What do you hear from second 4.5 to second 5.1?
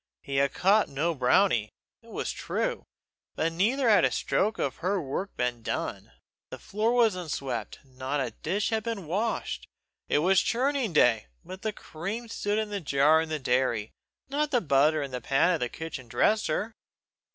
of her